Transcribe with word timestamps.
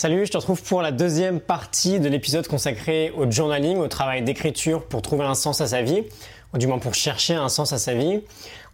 Salut, 0.00 0.24
je 0.24 0.30
te 0.30 0.38
retrouve 0.38 0.62
pour 0.62 0.80
la 0.80 0.92
deuxième 0.92 1.40
partie 1.40 2.00
de 2.00 2.08
l'épisode 2.08 2.48
consacré 2.48 3.12
au 3.18 3.30
journaling, 3.30 3.76
au 3.76 3.86
travail 3.86 4.22
d'écriture 4.22 4.86
pour 4.86 5.02
trouver 5.02 5.26
un 5.26 5.34
sens 5.34 5.60
à 5.60 5.66
sa 5.66 5.82
vie, 5.82 6.04
ou 6.54 6.56
du 6.56 6.66
moins 6.66 6.78
pour 6.78 6.94
chercher 6.94 7.34
un 7.34 7.50
sens 7.50 7.74
à 7.74 7.78
sa 7.78 7.92
vie. 7.92 8.22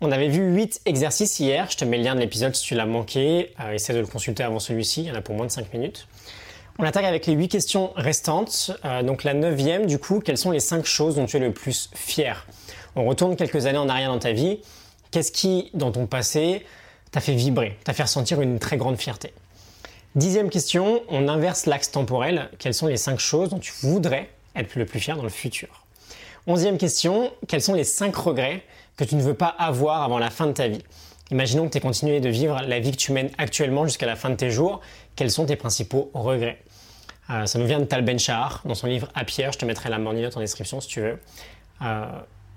On 0.00 0.12
avait 0.12 0.28
vu 0.28 0.54
8 0.54 0.82
exercices 0.84 1.40
hier, 1.40 1.66
je 1.68 1.78
te 1.78 1.84
mets 1.84 1.96
le 1.96 2.04
lien 2.04 2.14
de 2.14 2.20
l'épisode 2.20 2.54
si 2.54 2.62
tu 2.62 2.76
l'as 2.76 2.86
manqué, 2.86 3.52
euh, 3.58 3.72
essaie 3.72 3.92
de 3.92 3.98
le 3.98 4.06
consulter 4.06 4.44
avant 4.44 4.60
celui-ci, 4.60 5.02
il 5.02 5.08
y 5.08 5.10
en 5.10 5.16
a 5.16 5.20
pour 5.20 5.34
moins 5.34 5.46
de 5.46 5.50
5 5.50 5.72
minutes. 5.74 6.06
On 6.78 6.84
attaque 6.84 7.06
avec 7.06 7.26
les 7.26 7.32
8 7.32 7.48
questions 7.48 7.90
restantes, 7.96 8.70
euh, 8.84 9.02
donc 9.02 9.24
la 9.24 9.34
neuvième 9.34 9.86
du 9.86 9.98
coup, 9.98 10.20
quelles 10.20 10.38
sont 10.38 10.52
les 10.52 10.60
5 10.60 10.86
choses 10.86 11.16
dont 11.16 11.26
tu 11.26 11.38
es 11.38 11.40
le 11.40 11.50
plus 11.50 11.90
fier? 11.92 12.46
On 12.94 13.04
retourne 13.04 13.34
quelques 13.34 13.66
années 13.66 13.78
en 13.78 13.88
arrière 13.88 14.12
dans 14.12 14.20
ta 14.20 14.30
vie, 14.30 14.60
qu'est-ce 15.10 15.32
qui, 15.32 15.72
dans 15.74 15.90
ton 15.90 16.06
passé, 16.06 16.64
t'a 17.10 17.20
fait 17.20 17.34
vibrer, 17.34 17.76
t'a 17.82 17.94
fait 17.94 18.04
ressentir 18.04 18.40
une 18.40 18.60
très 18.60 18.76
grande 18.76 18.96
fierté? 18.96 19.32
Dixième 20.16 20.48
question, 20.48 21.02
on 21.10 21.28
inverse 21.28 21.66
l'axe 21.66 21.90
temporel. 21.90 22.48
Quelles 22.58 22.72
sont 22.72 22.86
les 22.86 22.96
cinq 22.96 23.18
choses 23.18 23.50
dont 23.50 23.58
tu 23.58 23.74
voudrais 23.82 24.30
être 24.54 24.74
le 24.74 24.86
plus 24.86 24.98
fier 24.98 25.14
dans 25.14 25.22
le 25.22 25.28
futur? 25.28 25.84
Onzième 26.46 26.78
question, 26.78 27.30
quels 27.48 27.60
sont 27.60 27.74
les 27.74 27.84
cinq 27.84 28.16
regrets 28.16 28.62
que 28.96 29.04
tu 29.04 29.14
ne 29.14 29.20
veux 29.20 29.34
pas 29.34 29.48
avoir 29.58 30.02
avant 30.02 30.18
la 30.18 30.30
fin 30.30 30.46
de 30.46 30.52
ta 30.52 30.68
vie? 30.68 30.82
Imaginons 31.30 31.66
que 31.66 31.72
tu 31.72 31.76
aies 31.76 31.82
continué 31.82 32.20
de 32.20 32.30
vivre 32.30 32.62
la 32.66 32.80
vie 32.80 32.92
que 32.92 32.96
tu 32.96 33.12
mènes 33.12 33.28
actuellement 33.36 33.84
jusqu'à 33.84 34.06
la 34.06 34.16
fin 34.16 34.30
de 34.30 34.36
tes 34.36 34.50
jours. 34.50 34.80
Quels 35.16 35.30
sont 35.30 35.44
tes 35.44 35.56
principaux 35.56 36.10
regrets? 36.14 36.62
Euh, 37.28 37.44
Ça 37.44 37.58
nous 37.58 37.66
vient 37.66 37.80
de 37.80 37.84
Tal 37.84 38.02
Ben 38.02 38.18
Shahar 38.18 38.62
dans 38.64 38.74
son 38.74 38.86
livre 38.86 39.08
À 39.14 39.24
Pierre. 39.24 39.52
Je 39.52 39.58
te 39.58 39.66
mettrai 39.66 39.90
la 39.90 39.98
morning 39.98 40.22
note 40.22 40.38
en 40.38 40.40
description 40.40 40.80
si 40.80 40.88
tu 40.88 41.02
veux. 41.02 41.18
Euh, 41.82 42.06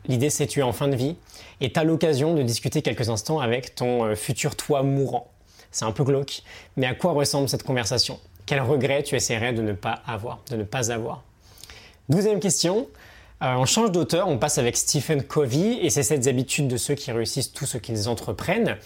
l'idée, 0.07 0.29
c'est 0.29 0.47
tu 0.47 0.61
es 0.61 0.63
en 0.63 0.71
fin 0.71 0.87
de 0.87 0.95
vie 0.95 1.17
et 1.59 1.73
tu 1.73 1.77
as 1.77 1.83
l'occasion 1.83 2.35
de 2.35 2.41
discuter 2.41 2.81
quelques 2.81 3.09
instants 3.09 3.41
avec 3.41 3.75
ton 3.75 4.05
euh, 4.05 4.15
futur 4.15 4.55
toi 4.55 4.81
mourant. 4.81 5.29
C'est 5.71 5.85
un 5.85 5.91
peu 5.91 6.03
glauque. 6.03 6.41
Mais 6.77 6.87
à 6.87 6.95
quoi 6.95 7.11
ressemble 7.11 7.49
cette 7.49 7.63
conversation? 7.63 8.19
Quel 8.45 8.61
regret 8.61 9.03
tu 9.03 9.15
essaierais 9.15 9.53
de 9.53 9.61
ne 9.61 9.73
pas 9.73 10.01
avoir, 10.07 10.39
de 10.49 10.55
ne 10.55 10.63
pas 10.63 10.91
avoir? 10.91 11.23
Douzième 12.09 12.39
question. 12.39 12.87
Euh, 13.41 13.53
on 13.53 13.65
change 13.65 13.91
d'auteur, 13.91 14.27
on 14.27 14.37
passe 14.37 14.57
avec 14.57 14.75
Stephen 14.75 15.23
Covey 15.23 15.85
et 15.85 15.89
c'est 15.89 16.03
cette 16.03 16.27
habitude 16.27 16.67
de 16.67 16.75
ceux 16.75 16.95
qui 16.95 17.11
réussissent 17.11 17.53
tout 17.53 17.65
ce 17.65 17.77
qu'ils 17.77 18.09
entreprennent. 18.09 18.77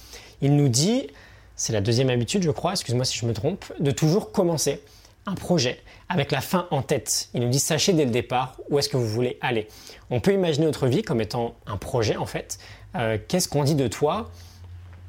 Il 0.42 0.56
nous 0.56 0.70
dit, 0.70 1.08
c'est 1.56 1.74
la 1.74 1.82
deuxième 1.82 2.10
habitude 2.10 2.44
je 2.44 2.52
crois, 2.52 2.72
excuse-moi 2.72 3.06
si 3.06 3.18
je 3.18 3.26
me 3.26 3.34
trompe, 3.34 3.66
de 3.80 3.90
toujours 3.90 4.32
commencer 4.32 4.82
un 5.26 5.34
projet 5.34 5.80
avec 6.10 6.32
la 6.32 6.42
fin 6.42 6.68
en 6.70 6.82
tête. 6.82 7.30
Il 7.34 7.42
nous 7.42 7.50
dit 7.50 7.60
sachez 7.60 7.94
dès 7.94 8.06
le 8.06 8.12
départ 8.12 8.58
où 8.70 8.78
est-ce 8.78 8.90
que 8.90 8.98
vous 8.98 9.08
voulez 9.08 9.38
aller. 9.42 9.68
On 10.12 10.20
peut 10.20 10.34
imaginer 10.34 10.66
notre 10.66 10.88
vie 10.88 11.02
comme 11.02 11.22
étant 11.22 11.56
un 11.66 11.78
projet 11.78 12.18
en 12.18 12.26
fait. 12.26 12.60
Euh, 12.96 13.18
qu'est-ce 13.28 13.48
qu'on 13.48 13.64
dit 13.64 13.76
de 13.76 13.88
toi 13.88 14.30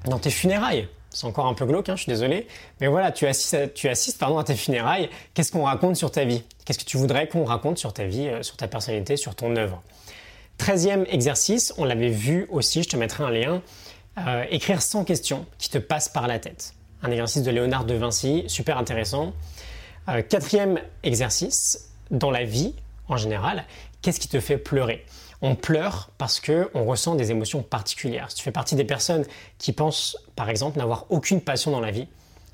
dans 0.07 0.19
tes 0.19 0.31
funérailles? 0.31 0.89
C'est 1.15 1.27
encore 1.27 1.47
un 1.47 1.55
peu 1.55 1.65
glauque, 1.65 1.89
hein, 1.89 1.97
je 1.97 2.03
suis 2.03 2.11
désolé. 2.11 2.47
Mais 2.81 2.89
voilà, 2.89 3.13
tu 3.13 3.27
assistes, 3.27 3.55
à, 3.55 3.69
tu 3.69 3.89
assistes 3.89 4.19
pardon, 4.19 4.43
tes 4.43 4.57
funérailles. 4.57 5.09
Qu'est-ce 5.33 5.53
qu'on 5.53 5.65
raconte 5.65 5.97
sur 5.97 6.11
ta 6.11 6.25
vie? 6.25 6.43
Qu'est-ce 6.65 6.79
que 6.79 6.85
tu 6.85 6.97
voudrais 6.97 7.29
qu'on 7.29 7.45
raconte 7.45 7.79
sur 7.79 7.93
ta 7.93 8.05
vie, 8.05 8.29
euh, 8.29 8.43
sur 8.43 8.57
ta 8.57 8.69
personnalité, 8.69 9.17
sur 9.17 9.35
ton 9.35 9.57
œuvre? 9.57 9.83
Treizième 10.59 11.07
exercice, 11.09 11.73
on 11.79 11.85
l'avait 11.85 12.11
vu 12.11 12.47
aussi, 12.51 12.83
je 12.83 12.89
te 12.89 12.97
mettrai 12.97 13.25
un 13.25 13.31
lien. 13.31 13.63
Euh, 14.19 14.45
écrire 14.51 14.83
100 14.83 15.05
questions 15.05 15.47
qui 15.59 15.71
te 15.71 15.79
passent 15.79 16.09
par 16.09 16.29
la 16.29 16.39
tête. 16.39 16.75
Un 17.03 17.11
exercice 17.11 17.43
de 17.43 17.51
Léonard 17.51 17.85
de 17.85 17.95
Vinci, 17.95 18.45
super 18.47 18.79
intéressant. 18.79 19.33
Euh, 20.09 20.23
quatrième 20.23 20.81
exercice, 21.03 21.91
dans 22.11 22.31
la 22.31 22.45
vie 22.45 22.75
en 23.09 23.17
général, 23.17 23.65
qu'est-ce 24.05 24.21
qui 24.21 24.29
te 24.29 24.39
fait 24.39 24.59
pleurer? 24.59 25.05
On 25.41 25.55
pleure 25.55 26.11
parce 26.19 26.39
que 26.39 26.71
on 26.75 26.85
ressent 26.85 27.15
des 27.15 27.31
émotions 27.31 27.63
particulières. 27.63 28.31
Si 28.31 28.37
tu 28.37 28.43
fais 28.43 28.53
partie 28.53 28.77
des 28.77 28.85
personnes 28.85 29.25
qui 29.59 29.73
pensent, 29.73 30.17
par 30.37 30.51
exemple, 30.51 30.79
n'avoir 30.79 31.07
aucune 31.09 31.41
passion 31.41 31.71
dans 31.71 31.81
la 31.81 31.91
vie, 31.91 32.07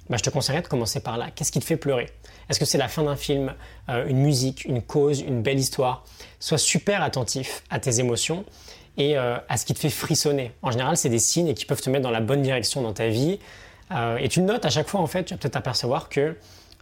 bah, 0.09 0.17
je 0.17 0.23
te 0.23 0.31
conseillerais 0.31 0.63
de 0.63 0.69
commencer 0.69 1.01
par 1.01 1.19
là. 1.19 1.31
Qu'est-ce 1.35 1.51
qui 1.51 1.59
te 1.59 1.65
fait 1.65 1.77
pleurer? 1.77 2.09
Est-ce 2.49 2.59
que 2.59 2.65
c'est 2.65 2.79
la 2.79 2.89
fin 2.89 3.03
d'un 3.03 3.17
film, 3.17 3.55
euh, 3.89 4.07
une 4.07 4.19
musique, 4.19 4.65
une 4.65 4.81
cause, 4.81 5.21
une 5.21 5.43
belle 5.43 5.59
histoire? 5.59 6.05
Sois 6.39 6.59
super 6.59 7.03
attentif 7.03 7.65
à 7.69 7.81
tes 7.81 7.99
émotions 7.99 8.45
et 8.97 9.19
euh, 9.19 9.37
à 9.49 9.57
ce 9.57 9.67
qui 9.67 9.75
te 9.75 9.81
fait 9.81 9.91
frissonner. 9.91 10.53
En 10.63 10.71
général, 10.71 10.97
c'est 10.97 11.09
des 11.09 11.19
signes 11.19 11.55
qui 11.55 11.65
peuvent 11.65 11.83
te 11.83 11.91
mettre 11.91 12.05
dans 12.05 12.11
la 12.11 12.21
bonne 12.21 12.43
direction 12.43 12.81
dans 12.81 12.93
ta 12.93 13.09
vie. 13.09 13.41
Euh, 13.91 14.19
et 14.19 14.29
tu 14.29 14.41
notes 14.41 14.65
à 14.65 14.71
chaque 14.71 14.89
fois, 14.89 15.01
en 15.01 15.07
fait, 15.09 15.25
tu 15.25 15.35
vas 15.35 15.39
peut-être 15.39 15.57
apercevoir 15.57 16.09
qu'il 16.09 16.37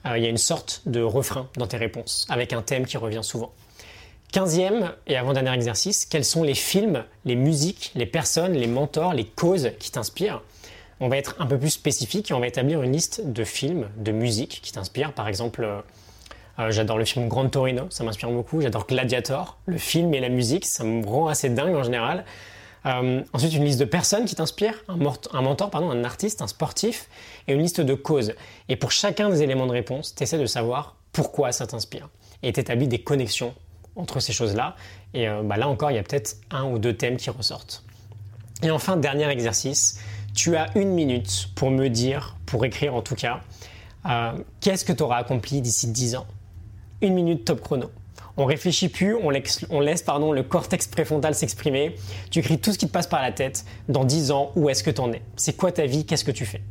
il 0.04 0.22
y 0.22 0.26
a 0.26 0.30
une 0.30 0.38
sorte 0.38 0.82
de 0.86 1.02
refrain 1.02 1.48
dans 1.56 1.66
tes 1.66 1.76
réponses, 1.76 2.26
avec 2.30 2.52
un 2.52 2.62
thème 2.62 2.86
qui 2.86 2.96
revient 2.98 3.22
souvent. 3.22 3.52
Quinzième 4.30 4.92
et 5.06 5.16
avant-dernier 5.16 5.54
exercice, 5.54 6.04
quels 6.04 6.24
sont 6.24 6.42
les 6.42 6.54
films, 6.54 7.02
les 7.24 7.34
musiques, 7.34 7.92
les 7.94 8.04
personnes, 8.04 8.52
les 8.52 8.66
mentors, 8.66 9.14
les 9.14 9.24
causes 9.24 9.70
qui 9.78 9.90
t'inspirent? 9.90 10.42
On 11.00 11.08
va 11.08 11.16
être 11.16 11.34
un 11.38 11.46
peu 11.46 11.58
plus 11.58 11.70
spécifique 11.70 12.30
et 12.30 12.34
on 12.34 12.40
va 12.40 12.46
établir 12.46 12.82
une 12.82 12.92
liste 12.92 13.22
de 13.24 13.42
films, 13.42 13.88
de 13.96 14.12
musiques 14.12 14.60
qui 14.62 14.70
t'inspirent. 14.72 15.14
Par 15.14 15.28
exemple, 15.28 15.64
euh, 15.64 15.80
euh, 16.58 16.70
j'adore 16.70 16.98
le 16.98 17.06
film 17.06 17.26
Grand 17.26 17.48
Torino, 17.48 17.86
ça 17.88 18.04
m'inspire 18.04 18.30
beaucoup. 18.30 18.60
J'adore 18.60 18.86
Gladiator, 18.86 19.56
le 19.64 19.78
film 19.78 20.12
et 20.12 20.20
la 20.20 20.28
musique, 20.28 20.66
ça 20.66 20.84
me 20.84 21.06
rend 21.06 21.28
assez 21.28 21.48
dingue 21.48 21.74
en 21.74 21.82
général. 21.82 22.26
Euh, 22.84 23.22
ensuite, 23.32 23.54
une 23.54 23.64
liste 23.64 23.80
de 23.80 23.86
personnes 23.86 24.26
qui 24.26 24.34
t'inspirent, 24.34 24.84
un, 24.88 24.98
un, 25.32 25.42
mentor, 25.42 25.70
pardon, 25.70 25.90
un 25.90 26.04
artiste, 26.04 26.42
un 26.42 26.48
sportif, 26.48 27.08
et 27.46 27.54
une 27.54 27.62
liste 27.62 27.80
de 27.80 27.94
causes. 27.94 28.34
Et 28.68 28.76
pour 28.76 28.92
chacun 28.92 29.30
des 29.30 29.42
éléments 29.42 29.66
de 29.66 29.72
réponse, 29.72 30.14
tu 30.14 30.22
essaies 30.22 30.38
de 30.38 30.46
savoir 30.46 30.96
pourquoi 31.12 31.50
ça 31.50 31.66
t'inspire. 31.66 32.10
Et 32.42 32.52
tu 32.52 32.60
établis 32.60 32.88
des 32.88 33.00
connexions 33.00 33.54
entre 33.98 34.20
ces 34.20 34.32
choses-là. 34.32 34.76
Et 35.12 35.28
euh, 35.28 35.42
bah, 35.42 35.56
là 35.56 35.68
encore, 35.68 35.90
il 35.90 35.94
y 35.94 35.98
a 35.98 36.02
peut-être 36.02 36.36
un 36.50 36.64
ou 36.64 36.78
deux 36.78 36.96
thèmes 36.96 37.16
qui 37.16 37.28
ressortent. 37.28 37.84
Et 38.62 38.70
enfin, 38.70 38.96
dernier 38.96 39.28
exercice, 39.28 40.00
tu 40.34 40.56
as 40.56 40.66
une 40.76 40.90
minute 40.90 41.50
pour 41.54 41.70
me 41.70 41.88
dire, 41.88 42.36
pour 42.46 42.64
écrire 42.64 42.94
en 42.94 43.02
tout 43.02 43.14
cas, 43.14 43.40
euh, 44.06 44.32
qu'est-ce 44.60 44.84
que 44.84 44.92
tu 44.92 45.02
auras 45.02 45.18
accompli 45.18 45.60
d'ici 45.60 45.88
10 45.88 46.16
ans? 46.16 46.26
Une 47.02 47.14
minute 47.14 47.44
top 47.44 47.60
chrono. 47.60 47.90
On 48.36 48.44
réfléchit 48.44 48.88
plus, 48.88 49.16
on 49.16 49.30
laisse, 49.30 49.66
on 49.68 49.80
laisse 49.80 50.02
pardon, 50.02 50.32
le 50.32 50.44
cortex 50.44 50.86
préfrontal 50.86 51.34
s'exprimer. 51.34 51.96
Tu 52.30 52.38
écris 52.38 52.58
tout 52.58 52.72
ce 52.72 52.78
qui 52.78 52.86
te 52.86 52.92
passe 52.92 53.08
par 53.08 53.20
la 53.20 53.32
tête. 53.32 53.64
Dans 53.88 54.04
10 54.04 54.30
ans, 54.30 54.52
où 54.54 54.68
est-ce 54.68 54.84
que 54.84 54.90
tu 54.90 55.00
en 55.00 55.12
es? 55.12 55.22
C'est 55.36 55.56
quoi 55.56 55.72
ta 55.72 55.86
vie? 55.86 56.06
Qu'est-ce 56.06 56.24
que 56.24 56.30
tu 56.30 56.46
fais? 56.46 56.62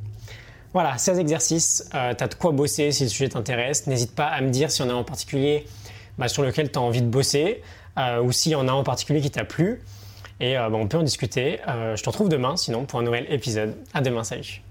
Voilà, 0.74 0.98
16 0.98 1.20
exercices. 1.20 1.90
Euh, 1.94 2.14
tu 2.14 2.24
as 2.24 2.28
de 2.28 2.36
quoi 2.36 2.52
bosser 2.52 2.92
si 2.92 3.04
le 3.04 3.10
sujet 3.10 3.30
t'intéresse. 3.30 3.88
N'hésite 3.88 4.16
pas 4.16 4.28
à 4.28 4.40
me 4.42 4.50
dire 4.50 4.72
si 4.72 4.82
on 4.82 4.90
a 4.90 4.94
en 4.94 5.04
particulier 5.04 5.66
bah, 6.18 6.28
sur 6.28 6.44
lequel 6.44 6.72
tu 6.72 6.80
as 6.80 6.82
envie 6.82 7.02
de 7.02 7.08
bosser, 7.08 7.62
euh, 7.98 8.22
ou 8.22 8.32
s'il 8.32 8.52
y 8.52 8.56
en 8.56 8.68
a 8.68 8.72
en 8.72 8.84
particulier 8.84 9.22
qui 9.22 9.32
t'a 9.32 9.46
plu. 9.46 9.82
Et 10.40 10.58
euh, 10.58 10.70
bah, 10.70 10.78
on 10.80 10.88
peut 10.88 10.98
en 10.98 11.04
discuter. 11.04 11.60
Euh, 11.68 11.96
je 11.96 12.04
te 12.04 12.10
retrouve 12.10 12.30
demain, 12.30 12.58
sinon, 12.58 12.86
pour 12.86 13.00
un 13.00 13.04
nouvel 13.04 13.26
épisode. 13.30 13.76
À 13.94 14.02
demain, 14.02 14.24
salut 14.24 14.67